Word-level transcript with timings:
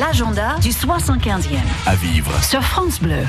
L'agenda 0.00 0.56
du 0.62 0.70
75e. 0.70 1.58
À 1.84 1.94
vivre. 1.94 2.32
Sur 2.42 2.62
France 2.62 3.00
Bleu. 3.00 3.22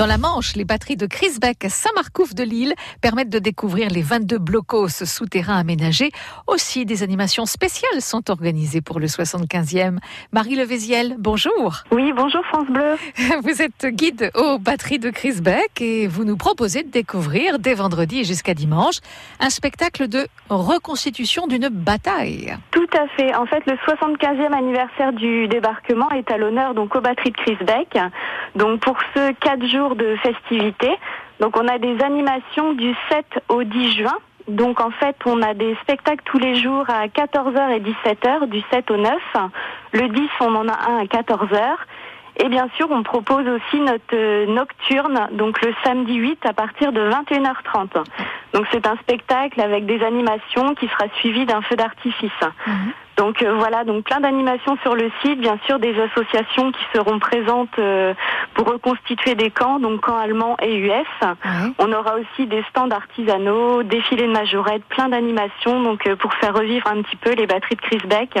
Dans 0.00 0.06
la 0.06 0.16
Manche, 0.16 0.56
les 0.56 0.64
batteries 0.64 0.96
de 0.96 1.04
Crisbeck 1.04 1.62
à 1.62 1.68
Saint-Marcouf 1.68 2.34
de 2.34 2.42
Lille 2.42 2.72
permettent 3.02 3.28
de 3.28 3.38
découvrir 3.38 3.90
les 3.90 4.00
22 4.00 4.38
blocos 4.38 4.88
souterrains 4.88 5.58
aménagés. 5.58 6.10
Aussi, 6.46 6.86
des 6.86 7.02
animations 7.02 7.44
spéciales 7.44 8.00
sont 8.00 8.30
organisées 8.30 8.80
pour 8.80 8.98
le 8.98 9.08
75e. 9.08 9.98
Marie 10.32 10.56
Levéziel, 10.56 11.16
bonjour. 11.18 11.82
Oui, 11.92 12.14
bonjour 12.16 12.42
France 12.46 12.66
Bleu. 12.70 12.96
Vous 13.42 13.60
êtes 13.60 13.88
guide 13.88 14.30
aux 14.36 14.58
batteries 14.58 15.00
de 15.00 15.10
Crisbeck 15.10 15.82
et 15.82 16.06
vous 16.06 16.24
nous 16.24 16.38
proposez 16.38 16.82
de 16.82 16.88
découvrir 16.88 17.58
dès 17.58 17.74
vendredi 17.74 18.24
jusqu'à 18.24 18.54
dimanche 18.54 19.00
un 19.38 19.50
spectacle 19.50 20.08
de 20.08 20.28
reconstitution 20.48 21.46
d'une 21.46 21.68
bataille. 21.68 22.56
Tout 22.70 22.88
à 22.94 23.06
fait. 23.18 23.34
En 23.34 23.44
fait, 23.44 23.62
le 23.66 23.74
75e 23.74 24.56
anniversaire 24.56 25.12
du 25.12 25.46
débarquement 25.48 26.08
est 26.12 26.30
à 26.30 26.38
l'honneur 26.38 26.72
donc 26.72 26.96
aux 26.96 27.02
batteries 27.02 27.32
de 27.32 27.36
Crisbeck. 27.36 27.98
Donc 28.56 28.80
pour 28.80 28.96
ce 29.14 29.32
4 29.32 29.66
jours 29.66 29.89
de 29.94 30.16
festivités. 30.16 30.96
Donc 31.40 31.56
on 31.56 31.66
a 31.68 31.78
des 31.78 32.00
animations 32.02 32.72
du 32.74 32.94
7 33.10 33.24
au 33.48 33.64
10 33.64 33.92
juin. 33.96 34.16
Donc 34.48 34.80
en 34.80 34.90
fait, 34.90 35.16
on 35.26 35.42
a 35.42 35.54
des 35.54 35.76
spectacles 35.82 36.22
tous 36.24 36.38
les 36.38 36.56
jours 36.56 36.84
à 36.88 37.06
14h 37.06 37.70
et 37.70 37.80
17h, 37.80 38.48
du 38.48 38.62
7 38.72 38.90
au 38.90 38.96
9. 38.96 39.14
Le 39.92 40.08
10, 40.08 40.28
on 40.40 40.54
en 40.54 40.68
a 40.68 40.90
un 40.90 40.98
à 40.98 41.04
14h. 41.04 41.76
Et 42.42 42.48
bien 42.48 42.68
sûr, 42.76 42.88
on 42.90 43.02
propose 43.02 43.46
aussi 43.46 43.80
notre 43.80 44.14
euh, 44.14 44.46
nocturne, 44.46 45.28
donc 45.32 45.60
le 45.62 45.74
samedi 45.84 46.14
8 46.14 46.46
à 46.46 46.52
partir 46.52 46.92
de 46.92 47.00
21h30. 47.00 48.04
Donc 48.52 48.66
c'est 48.72 48.86
un 48.86 48.96
spectacle 48.96 49.60
avec 49.60 49.86
des 49.86 50.02
animations 50.02 50.74
qui 50.74 50.88
sera 50.88 51.06
suivi 51.18 51.46
d'un 51.46 51.62
feu 51.62 51.76
d'artifice. 51.76 52.30
Mhm. 52.66 52.92
Donc 53.20 53.42
euh, 53.42 53.52
voilà, 53.52 53.84
donc 53.84 54.04
plein 54.04 54.20
d'animations 54.20 54.78
sur 54.80 54.94
le 54.94 55.10
site, 55.20 55.38
bien 55.40 55.58
sûr 55.66 55.78
des 55.78 55.94
associations 56.00 56.72
qui 56.72 56.80
seront 56.94 57.18
présentes 57.18 57.78
euh, 57.78 58.14
pour 58.54 58.66
reconstituer 58.66 59.34
des 59.34 59.50
camps, 59.50 59.78
donc 59.78 60.00
camps 60.00 60.16
allemands 60.16 60.56
et 60.62 60.74
US. 60.74 61.28
On 61.78 61.92
aura 61.92 62.14
aussi 62.14 62.46
des 62.46 62.64
stands 62.70 62.88
artisanaux, 62.88 63.82
défilés 63.82 64.26
de 64.26 64.32
majorettes, 64.32 64.84
plein 64.88 65.10
d'animations, 65.10 65.82
donc 65.82 66.06
euh, 66.06 66.16
pour 66.16 66.32
faire 66.32 66.54
revivre 66.54 66.86
un 66.86 67.02
petit 67.02 67.16
peu 67.16 67.34
les 67.34 67.46
batteries 67.46 67.76
de 67.76 67.82
Chris 67.82 68.00
Beck. 68.06 68.38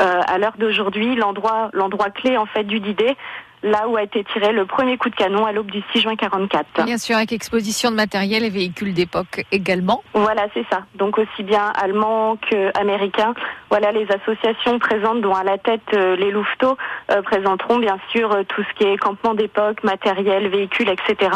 à 0.00 0.38
l'heure 0.38 0.56
d'aujourd'hui, 0.58 1.14
l'endroit 1.14 1.70
l'endroit 1.72 2.10
clé 2.10 2.36
en 2.36 2.46
fait 2.46 2.64
du 2.64 2.80
Didet, 2.80 3.16
là 3.62 3.88
où 3.88 3.96
a 3.96 4.02
été 4.02 4.24
tiré 4.32 4.52
le 4.52 4.66
premier 4.66 4.96
coup 4.96 5.10
de 5.10 5.14
canon 5.14 5.44
à 5.44 5.52
l'aube 5.52 5.70
du 5.70 5.82
6 5.92 6.02
juin 6.02 6.16
44. 6.16 6.84
Bien 6.84 6.98
sûr, 6.98 7.16
avec 7.16 7.32
exposition 7.32 7.90
de 7.90 7.96
matériel 7.96 8.44
et 8.44 8.50
véhicules 8.50 8.94
d'époque 8.94 9.44
également. 9.50 10.02
Voilà, 10.14 10.46
c'est 10.54 10.64
ça. 10.70 10.82
Donc 10.94 11.18
aussi 11.18 11.42
bien 11.42 11.72
allemands 11.80 12.36
qu'américains. 12.36 13.34
Voilà, 13.70 13.92
les 13.92 14.06
associations 14.10 14.78
présentes, 14.78 15.20
dont 15.20 15.34
à 15.34 15.42
la 15.42 15.58
tête 15.58 15.80
euh, 15.94 16.16
les 16.16 16.30
louveteaux, 16.30 16.76
euh, 17.10 17.22
présenteront 17.22 17.78
bien 17.78 17.98
sûr 18.12 18.32
euh, 18.32 18.42
tout 18.44 18.62
ce 18.62 18.78
qui 18.78 18.84
est 18.84 18.96
campement 18.96 19.34
d'époque, 19.34 19.82
matériel, 19.82 20.48
véhicules, 20.48 20.88
etc. 20.88 21.30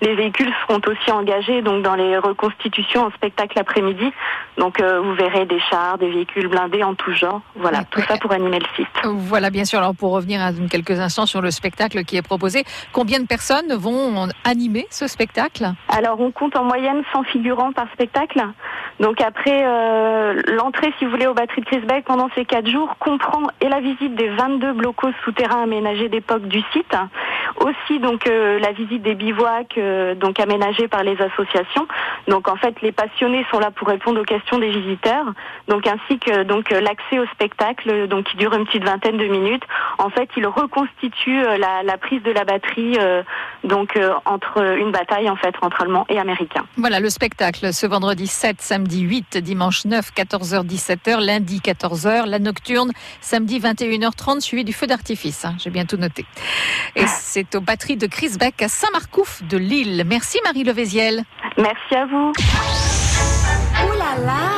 Les 0.00 0.14
véhicules 0.14 0.52
seront 0.66 0.80
aussi 0.86 1.10
engagés 1.10 1.62
donc 1.62 1.82
dans 1.82 1.94
les 1.94 2.18
reconstitutions 2.18 3.06
en 3.06 3.10
spectacle 3.10 3.58
après-midi. 3.58 4.12
Donc 4.58 4.80
vous 4.80 5.14
verrez 5.14 5.44
des 5.44 5.60
chars, 5.70 5.98
des 5.98 6.08
véhicules 6.10 6.48
blindés 6.48 6.82
en 6.82 6.94
tout 6.94 7.12
genre. 7.12 7.42
Voilà, 7.56 7.84
tout 7.84 8.00
ça 8.00 8.16
pour 8.16 8.32
animer 8.32 8.58
le 8.58 8.66
site. 8.74 8.88
Voilà, 9.04 9.50
bien 9.50 9.64
sûr. 9.64 9.78
Alors 9.78 9.94
pour 9.94 10.12
revenir 10.12 10.40
à 10.40 10.50
quelques 10.70 10.98
instants 10.98 11.26
sur 11.26 11.42
le 11.42 11.50
spectacle 11.50 11.65
spectacle 11.66 12.04
qui 12.04 12.16
est 12.16 12.22
proposé. 12.22 12.62
Combien 12.92 13.18
de 13.18 13.26
personnes 13.26 13.74
vont 13.74 14.28
animer 14.44 14.86
ce 14.90 15.08
spectacle? 15.08 15.72
Alors, 15.88 16.20
on 16.20 16.30
compte 16.30 16.54
en 16.54 16.62
moyenne 16.62 17.02
100 17.12 17.24
figurants 17.24 17.72
par 17.72 17.86
spectacle. 17.92 18.40
Donc 19.00 19.20
après, 19.20 19.62
euh, 19.66 20.40
l'entrée, 20.46 20.92
si 20.98 21.04
vous 21.04 21.10
voulez, 21.10 21.26
aux 21.26 21.34
batteries 21.34 21.60
de 21.60 21.66
Crisbeck 21.66 22.04
pendant 22.04 22.28
ces 22.34 22.44
quatre 22.44 22.68
jours 22.68 22.96
comprend 22.98 23.42
et 23.60 23.68
la 23.68 23.80
visite 23.80 24.14
des 24.14 24.28
22 24.28 24.72
blocos 24.72 25.10
souterrains 25.24 25.64
aménagés 25.64 26.08
d'époque 26.08 26.46
du 26.48 26.62
site, 26.72 26.94
aussi 27.60 27.98
donc 27.98 28.26
euh, 28.26 28.58
la 28.58 28.72
visite 28.72 29.02
des 29.02 29.14
bivouacs 29.14 29.76
euh, 29.76 30.14
donc 30.14 30.40
aménagés 30.40 30.88
par 30.88 31.02
les 31.02 31.16
associations. 31.20 31.86
Donc 32.26 32.48
en 32.48 32.56
fait, 32.56 32.80
les 32.80 32.92
passionnés 32.92 33.44
sont 33.50 33.58
là 33.58 33.70
pour 33.70 33.88
répondre 33.88 34.20
aux 34.20 34.24
questions 34.24 34.58
des 34.58 34.70
visiteurs, 34.70 35.26
donc 35.68 35.86
ainsi 35.86 36.18
que 36.18 36.44
donc 36.44 36.70
l'accès 36.70 37.18
au 37.18 37.26
spectacle, 37.26 38.08
donc 38.08 38.24
qui 38.24 38.36
dure 38.38 38.54
une 38.54 38.64
petite 38.64 38.84
vingtaine 38.84 39.18
de 39.18 39.26
minutes. 39.26 39.64
En 39.98 40.10
fait, 40.10 40.28
il 40.36 40.46
reconstitue 40.46 41.42
la, 41.42 41.82
la 41.82 41.98
prise 41.98 42.22
de 42.22 42.30
la 42.30 42.44
batterie 42.44 42.98
donc 43.64 43.98
entre 44.24 44.76
une 44.78 44.92
bataille 44.92 45.28
en 45.28 45.36
fait 45.36 45.54
entre 45.62 45.82
Allemands 45.82 46.06
et 46.08 46.18
Américains. 46.18 46.64
Voilà 46.76 47.00
le 47.00 47.10
spectacle 47.10 47.72
ce 47.72 47.86
vendredi 47.86 48.26
7 48.26 48.60
samedi 48.60 48.86
samedi 48.86 49.00
8, 49.00 49.38
dimanche 49.38 49.84
9, 49.84 50.12
14h-17h, 50.16 51.24
lundi 51.24 51.60
14h, 51.60 52.26
la 52.26 52.38
nocturne, 52.38 52.92
samedi 53.20 53.58
21h30, 53.58 54.40
suivi 54.40 54.64
du 54.64 54.72
feu 54.72 54.86
d'artifice. 54.86 55.44
Hein, 55.44 55.54
j'ai 55.58 55.70
bien 55.70 55.84
tout 55.86 55.96
noté. 55.96 56.24
Et 56.94 57.06
c'est 57.06 57.54
aux 57.56 57.60
batteries 57.60 57.96
de 57.96 58.06
Crisbeck 58.06 58.62
à 58.62 58.68
Saint-Marcouf 58.68 59.42
de 59.42 59.58
Lille. 59.58 60.04
Merci 60.06 60.38
Marie 60.44 60.62
Levéziel. 60.62 61.24
Merci 61.58 61.94
à 61.94 62.06
vous. 62.06 62.32
Ouh 63.82 63.98
là 63.98 64.24
là 64.24 64.55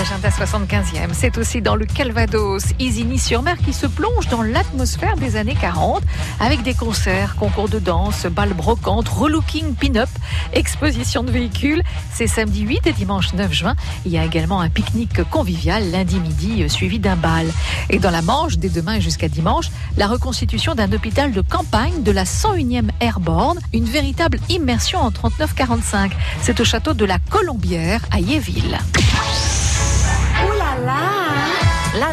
L'agenda 0.00 0.30
75e, 0.30 1.10
c'est 1.12 1.36
aussi 1.36 1.60
dans 1.60 1.76
le 1.76 1.84
Calvados, 1.84 2.64
Isigny-sur-Mer 2.78 3.58
qui 3.58 3.74
se 3.74 3.86
plonge 3.86 4.28
dans 4.28 4.40
l'atmosphère 4.40 5.14
des 5.16 5.36
années 5.36 5.56
40 5.60 6.02
avec 6.40 6.62
des 6.62 6.72
concerts, 6.72 7.36
concours 7.36 7.68
de 7.68 7.78
danse, 7.78 8.24
balles 8.24 8.54
brocantes, 8.54 9.10
relooking 9.10 9.74
pin-up, 9.74 10.08
exposition 10.54 11.22
de 11.22 11.30
véhicules. 11.30 11.82
C'est 12.14 12.28
samedi 12.28 12.62
8 12.62 12.86
et 12.86 12.92
dimanche 12.94 13.34
9 13.34 13.52
juin. 13.52 13.74
Il 14.06 14.12
y 14.12 14.16
a 14.16 14.24
également 14.24 14.62
un 14.62 14.70
pique-nique 14.70 15.22
convivial 15.24 15.90
lundi 15.90 16.18
midi 16.18 16.62
euh, 16.62 16.68
suivi 16.68 16.98
d'un 16.98 17.16
bal. 17.16 17.46
Et 17.90 17.98
dans 17.98 18.10
la 18.10 18.22
Manche, 18.22 18.56
dès 18.56 18.70
demain 18.70 18.94
et 18.94 19.00
jusqu'à 19.02 19.28
dimanche, 19.28 19.66
la 19.98 20.06
reconstitution 20.06 20.74
d'un 20.74 20.90
hôpital 20.94 21.30
de 21.30 21.42
campagne 21.42 22.02
de 22.02 22.10
la 22.10 22.24
101e 22.24 22.88
Airborne, 23.00 23.58
une 23.74 23.84
véritable 23.84 24.38
immersion 24.48 25.00
en 25.00 25.10
39-45. 25.10 26.12
C'est 26.40 26.58
au 26.58 26.64
château 26.64 26.94
de 26.94 27.04
la 27.04 27.18
Colombière 27.18 28.00
à 28.10 28.18
Yéville. 28.18 28.78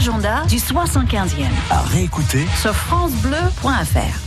L'agenda 0.07 0.45
du 0.47 0.55
75e. 0.55 1.47
À 1.69 1.81
réécouter 1.81 2.47
sur 2.61 2.73
FranceBleu.fr. 2.73 4.26